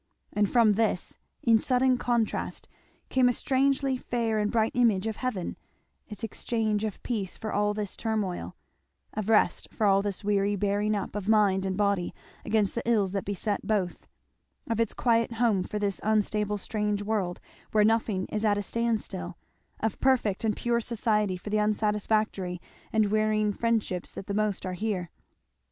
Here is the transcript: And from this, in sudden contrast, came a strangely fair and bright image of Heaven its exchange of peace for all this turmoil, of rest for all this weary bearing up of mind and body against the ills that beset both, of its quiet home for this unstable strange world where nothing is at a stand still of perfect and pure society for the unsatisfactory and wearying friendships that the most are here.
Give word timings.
And 0.33 0.49
from 0.49 0.71
this, 0.73 1.19
in 1.43 1.59
sudden 1.59 1.95
contrast, 1.99 2.67
came 3.09 3.29
a 3.29 3.33
strangely 3.33 3.97
fair 3.97 4.39
and 4.39 4.51
bright 4.51 4.71
image 4.73 5.05
of 5.05 5.17
Heaven 5.17 5.57
its 6.07 6.23
exchange 6.23 6.83
of 6.83 7.03
peace 7.03 7.37
for 7.37 7.53
all 7.53 7.75
this 7.75 7.95
turmoil, 7.95 8.55
of 9.13 9.29
rest 9.29 9.67
for 9.71 9.85
all 9.85 10.01
this 10.01 10.23
weary 10.23 10.55
bearing 10.55 10.95
up 10.95 11.15
of 11.15 11.27
mind 11.29 11.67
and 11.67 11.77
body 11.77 12.15
against 12.43 12.73
the 12.73 12.81
ills 12.89 13.11
that 13.11 13.25
beset 13.25 13.61
both, 13.63 14.07
of 14.67 14.79
its 14.79 14.95
quiet 14.95 15.33
home 15.33 15.61
for 15.61 15.77
this 15.77 16.01
unstable 16.03 16.57
strange 16.57 17.03
world 17.03 17.39
where 17.71 17.83
nothing 17.83 18.25
is 18.29 18.43
at 18.43 18.57
a 18.57 18.63
stand 18.63 19.01
still 19.01 19.37
of 19.81 19.99
perfect 20.01 20.43
and 20.43 20.57
pure 20.57 20.81
society 20.81 21.37
for 21.37 21.51
the 21.51 21.59
unsatisfactory 21.59 22.59
and 22.91 23.11
wearying 23.11 23.53
friendships 23.53 24.11
that 24.13 24.25
the 24.25 24.33
most 24.33 24.65
are 24.65 24.73
here. 24.73 25.11